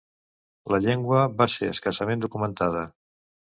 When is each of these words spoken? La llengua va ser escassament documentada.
La 0.75 0.79
llengua 0.85 1.19
va 1.43 1.47
ser 1.57 1.71
escassament 1.75 2.25
documentada. 2.27 2.85